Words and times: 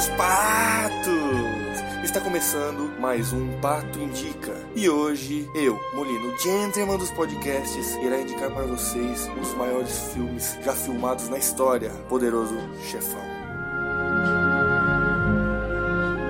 meus 0.00 0.08
patos! 0.16 2.02
Está 2.02 2.20
começando 2.22 2.90
mais 2.98 3.34
um 3.34 3.60
Pato 3.60 3.98
Indica. 4.00 4.56
E 4.74 4.88
hoje 4.88 5.46
eu, 5.54 5.78
Molino, 5.92 6.38
gentleman 6.38 6.96
dos 6.96 7.10
podcasts, 7.10 7.96
irá 7.96 8.18
indicar 8.18 8.50
para 8.50 8.64
vocês 8.64 9.26
um 9.28 9.40
dos 9.40 9.54
maiores 9.54 9.98
filmes 10.14 10.56
já 10.62 10.72
filmados 10.72 11.28
na 11.28 11.36
história, 11.36 11.90
Poderoso 12.08 12.56
Chefão. 12.82 13.20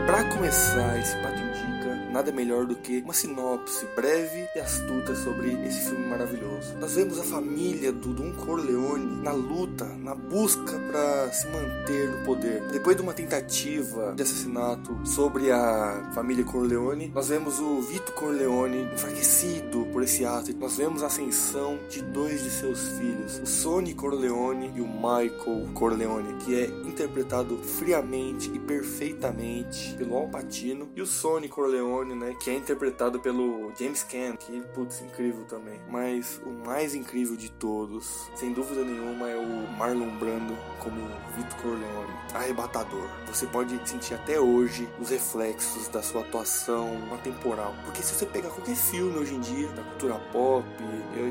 Para 0.05 0.25
começar 0.35 0.99
esse 0.99 1.17
Pato 1.19 1.39
Indica, 1.39 1.50
nada 2.21 2.33
melhor 2.33 2.67
do 2.67 2.77
que 2.77 3.01
uma 3.01 3.15
sinopse 3.15 3.87
breve 3.97 4.47
e 4.55 4.59
astuta 4.59 5.15
sobre 5.15 5.53
esse 5.67 5.89
filme 5.89 6.07
maravilhoso. 6.07 6.77
Nós 6.79 6.95
vemos 6.95 7.19
a 7.19 7.23
família 7.23 7.91
do 7.91 8.13
Don 8.13 8.31
Corleone 8.33 9.23
na 9.23 9.33
luta, 9.33 9.87
na 9.87 10.15
busca 10.15 10.79
para 10.91 11.33
se 11.33 11.47
manter 11.47 12.11
no 12.11 12.23
poder. 12.27 12.61
Depois 12.73 12.95
de 12.95 13.01
uma 13.01 13.15
tentativa 13.15 14.13
de 14.15 14.23
assassinato 14.23 15.01
sobre 15.03 15.51
a 15.51 16.11
família 16.15 16.45
Corleone, 16.45 17.11
nós 17.15 17.29
vemos 17.29 17.59
o 17.59 17.81
Vito 17.81 18.13
Corleone 18.13 18.83
enfraquecido 18.93 19.41
por. 20.07 20.55
Nós 20.55 20.77
vemos 20.77 21.03
a 21.03 21.07
ascensão 21.07 21.79
de 21.89 22.03
dois 22.03 22.43
de 22.43 22.51
seus 22.51 22.89
filhos, 22.99 23.39
o 23.39 23.47
Sonny 23.47 23.95
Corleone 23.95 24.73
e 24.77 24.81
o 24.81 24.87
Michael 24.87 25.69
Corleone, 25.75 26.35
que 26.45 26.55
é 26.55 26.67
interpretado 26.87 27.59
friamente 27.59 28.51
e 28.53 28.59
perfeitamente 28.59 29.95
pelo 29.95 30.17
Al 30.17 30.29
Pacino, 30.29 30.89
e 30.95 31.03
o 31.03 31.07
Sonny 31.07 31.49
Corleone 31.49 32.15
né? 32.15 32.35
Que 32.41 32.51
é 32.51 32.55
interpretado 32.55 33.21
pelo 33.21 33.73
James 33.79 34.03
Caan, 34.03 34.37
que, 34.37 34.61
putz, 34.75 35.01
incrível 35.01 35.45
também. 35.45 35.81
Mas 35.89 36.41
o 36.45 36.51
mais 36.51 36.95
incrível 36.95 37.37
de 37.37 37.51
todos, 37.51 38.31
sem 38.35 38.53
dúvida 38.53 38.85
nenhuma, 38.85 39.29
é 39.29 39.37
o 39.37 39.71
Marlon 39.77 40.17
Brando 40.19 40.57
como 40.79 41.01
Vito 41.37 41.57
Corleone. 41.57 42.11
Arrebatador. 42.35 43.09
Você 43.27 43.47
pode 43.47 43.89
sentir 43.89 44.15
até 44.15 44.41
hoje 44.41 44.89
os 45.01 45.11
reflexos 45.11 45.89
da 45.89 46.03
sua 46.03 46.23
atuação 46.23 46.97
atemporal. 47.13 47.75
Porque 47.85 48.03
se 48.03 48.15
você 48.15 48.27
pegar 48.27 48.51
qualquer 48.51 48.77
filme 48.77 49.19
hoje 49.19 49.35
em 49.35 49.41
dia, 49.41 49.69
da 49.69 49.83
cultura 49.91 50.19
pop, 50.33 50.67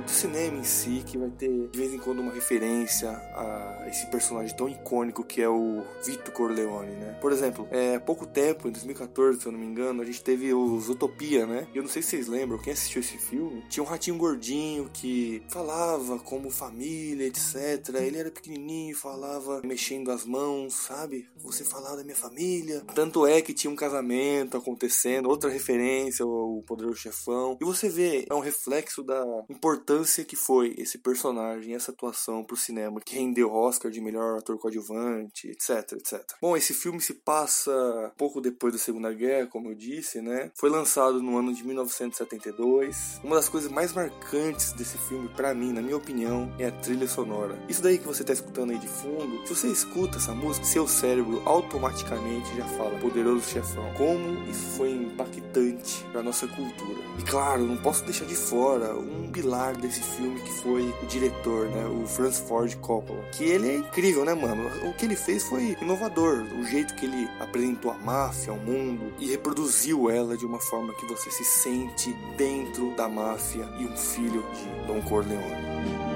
do 0.05 0.11
cinema 0.11 0.57
em 0.57 0.63
si, 0.63 1.03
que 1.05 1.17
vai 1.17 1.29
ter 1.29 1.67
de 1.69 1.77
vez 1.77 1.93
em 1.93 1.97
quando 1.97 2.19
uma 2.19 2.31
referência 2.31 3.09
a 3.09 3.85
esse 3.87 4.05
personagem 4.07 4.55
tão 4.55 4.69
icônico 4.69 5.23
que 5.23 5.41
é 5.41 5.49
o 5.49 5.83
Vito 6.05 6.31
Corleone, 6.31 6.91
né? 6.91 7.17
Por 7.21 7.31
exemplo, 7.31 7.67
é, 7.71 7.95
há 7.95 7.99
pouco 7.99 8.25
tempo, 8.25 8.67
em 8.67 8.71
2014, 8.71 9.41
se 9.41 9.45
eu 9.45 9.51
não 9.51 9.59
me 9.59 9.65
engano, 9.65 10.01
a 10.01 10.05
gente 10.05 10.23
teve 10.23 10.53
o 10.53 10.79
Zootopia, 10.79 11.45
né? 11.45 11.67
Eu 11.73 11.83
não 11.83 11.89
sei 11.89 12.01
se 12.01 12.09
vocês 12.09 12.27
lembram, 12.27 12.59
quem 12.59 12.73
assistiu 12.73 13.01
esse 13.01 13.17
filme, 13.17 13.63
tinha 13.69 13.83
um 13.83 13.87
ratinho 13.87 14.17
gordinho 14.17 14.89
que 14.93 15.41
falava 15.47 16.19
como 16.19 16.49
família, 16.49 17.25
etc. 17.25 17.95
Ele 17.95 18.17
era 18.17 18.31
pequenininho, 18.31 18.95
falava 18.95 19.61
mexendo 19.63 20.11
as 20.11 20.25
mãos, 20.25 20.73
sabe? 20.73 21.27
Você 21.37 21.63
falava 21.63 21.97
da 21.97 22.03
minha 22.03 22.15
família. 22.15 22.83
Tanto 22.93 23.25
é 23.25 23.41
que 23.41 23.53
tinha 23.53 23.71
um 23.71 23.75
casamento 23.75 24.57
acontecendo, 24.57 25.29
outra 25.29 25.49
referência 25.49 26.23
ao 26.23 26.63
Poderoso 26.65 26.97
Chefão. 26.97 27.57
E 27.59 27.65
você 27.65 27.89
vê, 27.89 28.25
é 28.29 28.33
um 28.33 28.39
reflexo 28.49 29.03
da 29.03 29.23
importância 29.49 30.25
que 30.25 30.35
foi 30.35 30.73
esse 30.77 30.97
personagem, 30.97 31.75
essa 31.75 31.91
atuação 31.91 32.43
pro 32.43 32.57
cinema, 32.57 32.99
que 32.99 33.15
rendeu 33.15 33.53
Oscar 33.53 33.91
de 33.91 34.01
melhor 34.01 34.37
ator 34.37 34.57
coadjuvante, 34.57 35.49
etc, 35.49 35.93
etc. 35.93 36.21
Bom, 36.41 36.57
esse 36.57 36.73
filme 36.73 36.99
se 36.99 37.13
passa 37.13 37.71
pouco 38.17 38.41
depois 38.41 38.73
da 38.73 38.79
Segunda 38.79 39.13
Guerra, 39.13 39.47
como 39.47 39.69
eu 39.69 39.75
disse, 39.75 40.21
né? 40.21 40.51
Foi 40.55 40.69
lançado 40.69 41.21
no 41.21 41.37
ano 41.37 41.53
de 41.53 41.63
1972. 41.63 43.19
Uma 43.23 43.35
das 43.35 43.47
coisas 43.47 43.71
mais 43.71 43.93
marcantes 43.93 44.73
desse 44.73 44.97
filme, 44.97 45.29
para 45.29 45.53
mim, 45.53 45.71
na 45.71 45.81
minha 45.81 45.97
opinião, 45.97 46.51
é 46.57 46.65
a 46.65 46.71
trilha 46.71 47.07
sonora. 47.07 47.57
Isso 47.69 47.81
daí 47.81 47.97
que 47.97 48.07
você 48.07 48.23
tá 48.23 48.33
escutando 48.33 48.71
aí 48.71 48.79
de 48.79 48.87
fundo, 48.87 49.45
se 49.47 49.55
você 49.55 49.67
escuta 49.67 50.17
essa 50.17 50.33
música, 50.33 50.65
seu 50.65 50.87
cérebro 50.87 51.41
automaticamente 51.45 52.55
já 52.55 52.65
fala 52.69 52.99
Poderoso 52.99 53.47
Chefão. 53.47 53.93
Como 53.95 54.43
isso 54.49 54.65
foi 54.77 54.91
impactante 54.91 56.03
para 56.11 56.23
nossa 56.23 56.47
cultura. 56.47 56.99
E 57.19 57.23
claro, 57.23 57.65
não 57.65 57.77
posso 57.77 58.03
deixar 58.03 58.25
de 58.25 58.35
fora 58.39 58.95
um 58.95 59.29
pilar 59.31 59.75
desse 59.75 60.01
filme 60.01 60.39
que 60.39 60.51
foi 60.53 60.93
o 61.03 61.05
diretor, 61.05 61.67
né, 61.67 61.85
o 61.85 62.07
Francis 62.07 62.39
Ford 62.47 62.73
Coppola. 62.77 63.21
Que 63.31 63.43
ele 63.43 63.69
é 63.69 63.75
incrível, 63.77 64.25
né, 64.25 64.33
mano? 64.33 64.69
O 64.87 64.93
que 64.93 65.05
ele 65.05 65.15
fez 65.15 65.43
foi 65.43 65.77
inovador, 65.81 66.45
o 66.59 66.63
jeito 66.63 66.95
que 66.95 67.05
ele 67.05 67.29
apresentou 67.39 67.91
a 67.91 67.97
máfia 67.97 68.51
ao 68.51 68.59
mundo 68.59 69.13
e 69.19 69.29
reproduziu 69.29 70.09
ela 70.09 70.37
de 70.37 70.45
uma 70.45 70.59
forma 70.59 70.93
que 70.93 71.05
você 71.05 71.29
se 71.29 71.43
sente 71.43 72.13
dentro 72.37 72.95
da 72.95 73.07
máfia 73.07 73.67
e 73.79 73.85
um 73.85 73.97
filho 73.97 74.43
de 74.53 74.87
Don 74.87 75.01
Corleone. 75.01 76.08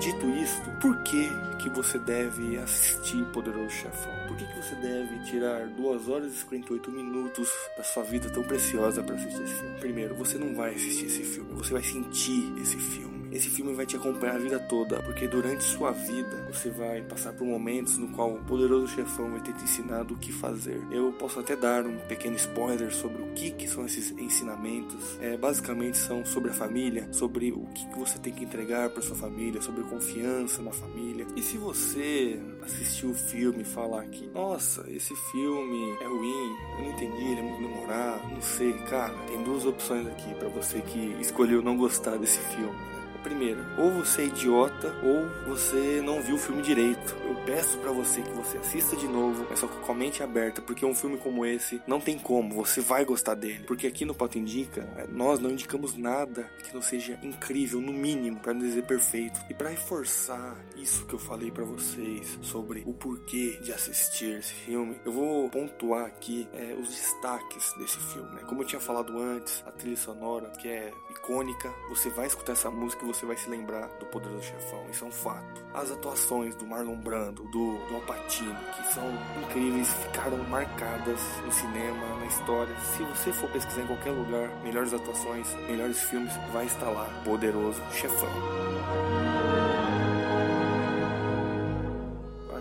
Dito 0.00 0.30
isto, 0.30 0.70
por 0.80 0.96
que 1.02 1.28
que 1.58 1.68
você 1.68 1.98
deve 1.98 2.56
assistir 2.56 3.22
Poderoso 3.34 3.68
Chefão? 3.68 4.14
Por 4.26 4.34
que, 4.34 4.46
que 4.46 4.56
você 4.56 4.74
deve 4.76 5.18
tirar 5.24 5.66
2 5.66 6.08
horas 6.08 6.32
e 6.32 6.36
58 6.38 6.90
minutos 6.90 7.50
da 7.76 7.84
sua 7.84 8.02
vida 8.04 8.30
tão 8.30 8.42
preciosa 8.42 9.02
para 9.02 9.14
assistir 9.14 9.42
esse 9.42 9.54
filme? 9.56 9.78
Primeiro, 9.78 10.14
você 10.14 10.38
não 10.38 10.54
vai 10.54 10.74
assistir 10.74 11.04
esse 11.04 11.22
filme, 11.22 11.52
você 11.52 11.74
vai 11.74 11.82
sentir 11.82 12.50
esse 12.62 12.78
filme. 12.78 13.19
Esse 13.32 13.48
filme 13.48 13.72
vai 13.74 13.86
te 13.86 13.96
acompanhar 13.96 14.36
a 14.36 14.38
vida 14.38 14.58
toda, 14.58 15.00
porque 15.02 15.28
durante 15.28 15.62
sua 15.62 15.92
vida 15.92 16.48
você 16.52 16.68
vai 16.68 17.00
passar 17.02 17.32
por 17.32 17.46
momentos 17.46 17.96
no 17.96 18.08
qual 18.08 18.34
o 18.34 18.44
poderoso 18.44 18.88
chefão 18.88 19.30
vai 19.30 19.40
ter 19.40 19.52
te 19.52 19.62
ensinado 19.62 20.14
o 20.14 20.16
que 20.16 20.32
fazer. 20.32 20.82
Eu 20.90 21.12
posso 21.12 21.38
até 21.38 21.54
dar 21.54 21.86
um 21.86 21.96
pequeno 22.08 22.34
spoiler 22.34 22.92
sobre 22.92 23.22
o 23.22 23.32
que, 23.32 23.52
que 23.52 23.68
são 23.68 23.86
esses 23.86 24.10
ensinamentos. 24.12 25.16
É, 25.20 25.36
basicamente 25.36 25.96
são 25.96 26.24
sobre 26.24 26.50
a 26.50 26.54
família, 26.54 27.08
sobre 27.12 27.52
o 27.52 27.66
que, 27.74 27.86
que 27.86 27.98
você 27.98 28.18
tem 28.18 28.32
que 28.32 28.44
entregar 28.44 28.90
para 28.90 29.02
sua 29.02 29.16
família, 29.16 29.62
sobre 29.62 29.84
confiança 29.84 30.60
na 30.60 30.72
família. 30.72 31.26
E 31.36 31.42
se 31.42 31.56
você 31.56 32.40
assistir 32.62 33.06
o 33.06 33.14
filme 33.14 33.62
e 33.62 33.64
falar 33.64 34.04
que, 34.06 34.26
nossa, 34.28 34.84
esse 34.90 35.14
filme 35.30 35.96
é 36.00 36.06
ruim, 36.06 36.56
eu 36.78 36.84
não 36.84 36.90
entendi, 36.90 37.24
ele 37.24 37.40
é 37.40 37.42
muito 37.42 37.62
demorado, 37.62 38.28
não 38.28 38.42
sei, 38.42 38.72
cara, 38.88 39.14
tem 39.28 39.42
duas 39.44 39.64
opções 39.64 40.06
aqui 40.08 40.34
para 40.34 40.48
você 40.48 40.80
que 40.80 41.16
escolheu 41.20 41.62
não 41.62 41.76
gostar 41.76 42.16
desse 42.16 42.38
filme. 42.38 42.99
Primeiro, 43.22 43.64
ou 43.76 43.90
você 43.90 44.22
é 44.22 44.24
idiota 44.26 44.94
ou 45.02 45.26
você 45.46 46.00
não 46.02 46.22
viu 46.22 46.36
o 46.36 46.38
filme 46.38 46.62
direito. 46.62 47.16
Eu 47.24 47.34
peço 47.44 47.78
para 47.78 47.92
você 47.92 48.22
que 48.22 48.30
você 48.30 48.58
assista 48.58 48.96
de 48.96 49.06
novo, 49.06 49.46
mas 49.48 49.58
só 49.58 49.66
com 49.68 49.92
a 49.92 49.94
mente 49.94 50.22
aberta, 50.22 50.62
porque 50.62 50.84
um 50.84 50.94
filme 50.94 51.18
como 51.18 51.44
esse 51.44 51.80
não 51.86 52.00
tem 52.00 52.18
como, 52.18 52.54
você 52.54 52.80
vai 52.80 53.04
gostar 53.04 53.34
dele. 53.34 53.64
Porque 53.66 53.86
aqui 53.86 54.04
no 54.04 54.14
Pato 54.14 54.38
Indica, 54.38 54.88
é, 54.96 55.06
nós 55.06 55.38
não 55.38 55.50
indicamos 55.50 55.96
nada 55.96 56.50
que 56.64 56.74
não 56.74 56.82
seja 56.82 57.18
incrível, 57.22 57.80
no 57.80 57.92
mínimo, 57.92 58.40
para 58.40 58.54
não 58.54 58.60
dizer 58.60 58.82
perfeito. 58.84 59.40
E 59.48 59.54
para 59.54 59.70
reforçar 59.70 60.56
isso 60.76 61.06
que 61.06 61.14
eu 61.14 61.18
falei 61.18 61.50
para 61.50 61.64
vocês 61.64 62.38
sobre 62.42 62.82
o 62.86 62.92
porquê 62.92 63.58
de 63.62 63.72
assistir 63.72 64.38
esse 64.38 64.52
filme, 64.52 65.00
eu 65.04 65.12
vou 65.12 65.48
pontuar 65.50 66.06
aqui 66.06 66.48
é, 66.52 66.74
os 66.74 66.88
destaques 66.88 67.72
desse 67.78 67.98
filme. 68.12 68.34
Né? 68.34 68.42
Como 68.46 68.62
eu 68.62 68.66
tinha 68.66 68.80
falado 68.80 69.18
antes, 69.18 69.62
a 69.66 69.70
trilha 69.70 69.96
sonora, 69.96 70.50
que 70.50 70.68
é 70.68 70.92
icônica, 71.10 71.72
você 71.88 72.08
vai 72.10 72.26
escutar 72.26 72.52
essa 72.52 72.70
música 72.70 73.04
você 73.12 73.26
vai 73.26 73.36
se 73.36 73.50
lembrar 73.50 73.88
do 73.98 74.06
Poderoso 74.06 74.42
Chefão, 74.42 74.84
isso 74.90 75.04
é 75.04 75.08
um 75.08 75.12
fato. 75.12 75.64
As 75.74 75.90
atuações 75.90 76.54
do 76.54 76.66
Marlon 76.66 76.96
Brando, 76.96 77.44
do, 77.44 77.78
do 77.86 77.94
Alpatino, 77.96 78.58
que 78.76 78.94
são 78.94 79.04
incríveis, 79.42 79.88
ficaram 79.88 80.38
marcadas 80.44 81.20
no 81.44 81.52
cinema, 81.52 82.16
na 82.18 82.26
história. 82.26 82.74
Se 82.80 83.02
você 83.02 83.32
for 83.32 83.50
pesquisar 83.50 83.82
em 83.82 83.86
qualquer 83.86 84.12
lugar, 84.12 84.48
melhores 84.62 84.94
atuações, 84.94 85.52
melhores 85.68 86.00
filmes, 86.02 86.32
vai 86.52 86.66
estar 86.66 86.90
lá. 86.90 87.06
Poderoso 87.24 87.82
Chefão. 87.92 88.30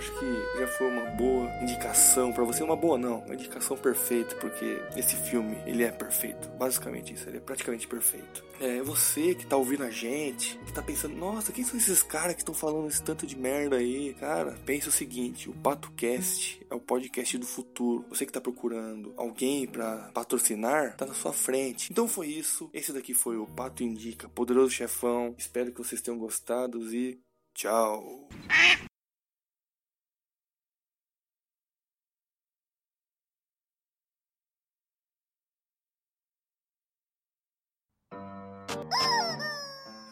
Acho 0.09 0.19
que 0.19 0.59
já 0.59 0.67
foi 0.67 0.87
uma 0.87 1.05
boa 1.11 1.49
indicação 1.61 2.33
para 2.33 2.43
você. 2.43 2.63
Uma 2.63 2.75
boa 2.75 2.97
não, 2.97 3.19
uma 3.19 3.35
indicação 3.35 3.77
perfeita, 3.77 4.35
porque 4.35 4.81
esse 4.95 5.15
filme, 5.15 5.57
ele 5.65 5.83
é 5.83 5.91
perfeito. 5.91 6.49
Basicamente 6.57 7.13
isso, 7.13 7.29
ele 7.29 7.37
é 7.37 7.41
praticamente 7.41 7.87
perfeito. 7.87 8.43
É 8.59 8.81
você 8.81 9.35
que 9.35 9.45
tá 9.45 9.55
ouvindo 9.55 9.83
a 9.83 9.89
gente, 9.89 10.57
que 10.65 10.73
tá 10.73 10.81
pensando, 10.81 11.15
nossa, 11.15 11.51
quem 11.51 11.63
são 11.63 11.77
esses 11.77 12.03
caras 12.03 12.33
que 12.33 12.41
estão 12.41 12.53
falando 12.53 12.89
esse 12.89 13.01
tanto 13.01 13.25
de 13.25 13.37
merda 13.37 13.77
aí? 13.77 14.13
Cara, 14.15 14.57
pensa 14.65 14.89
o 14.89 14.91
seguinte, 14.91 15.49
o 15.49 15.53
PatoCast 15.53 16.65
é 16.69 16.75
o 16.75 16.79
podcast 16.79 17.37
do 17.37 17.45
futuro. 17.45 18.05
Você 18.09 18.25
que 18.25 18.31
tá 18.31 18.41
procurando 18.41 19.13
alguém 19.15 19.67
para 19.67 20.09
patrocinar, 20.13 20.97
tá 20.97 21.05
na 21.05 21.13
sua 21.13 21.31
frente. 21.31 21.89
Então 21.91 22.07
foi 22.07 22.27
isso. 22.27 22.69
Esse 22.73 22.91
daqui 22.91 23.13
foi 23.13 23.37
o 23.37 23.47
Pato 23.47 23.83
Indica, 23.83 24.27
Poderoso 24.27 24.71
Chefão. 24.71 25.35
Espero 25.37 25.71
que 25.71 25.77
vocês 25.77 26.01
tenham 26.01 26.19
gostado 26.19 26.79
e 26.93 27.19
tchau. 27.53 28.27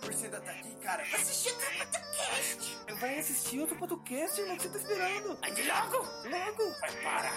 Você 0.08 0.26
ainda 0.26 0.40
tá 0.40 0.52
aqui, 0.52 0.76
cara? 0.78 1.04
Assistir 1.04 1.50
outro 1.52 1.78
podcast. 1.78 2.78
Vai 3.00 3.20
assistir 3.20 3.60
outro 3.60 3.78
podcast, 3.78 4.42
irmão, 4.42 4.58
que 4.58 4.64
você 4.64 4.70
tá 4.70 4.78
esperando. 4.78 5.38
Vai 5.40 5.52
de 5.52 5.64
logo. 5.64 5.98
Logo. 5.98 6.80
Vai, 6.80 7.04
para. 7.04 7.32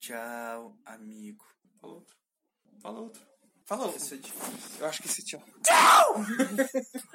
Tchau, 0.00 0.76
amigo. 0.86 1.44
Fala 1.80 1.92
outro. 1.94 2.16
Fala 2.80 3.00
outro. 3.00 3.26
Fala 3.66 3.84
outro. 3.84 3.96
Esse 3.96 4.14
é 4.14 4.16
difícil. 4.16 4.80
Eu 4.80 4.86
acho 4.86 5.02
que 5.02 5.08
esse 5.08 5.24
tchau. 5.24 5.42
Tchau! 5.62 6.14